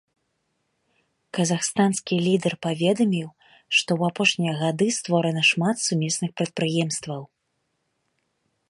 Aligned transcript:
Казахстанскі 1.37 2.15
лідар 2.27 2.53
паведаміў, 2.67 3.27
што 3.77 3.91
ў 3.99 4.15
апошнія 4.15 4.53
гады 4.63 4.87
створана 4.99 5.41
шмат 5.53 5.77
сумесных 5.87 6.29
прадпрыемстваў. 6.43 7.21